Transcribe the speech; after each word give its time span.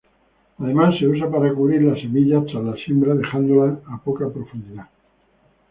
Además 0.57 0.97
se 0.97 1.07
usa 1.07 1.29
para 1.29 1.53
cubrir 1.53 1.83
las 1.83 1.99
semillas 2.01 2.43
tras 2.47 2.63
la 2.63 2.73
siembra 2.75 3.13
dejándolas 3.13 3.77
a 3.87 3.99
poca 4.03 4.27
profundidad. 4.33 4.87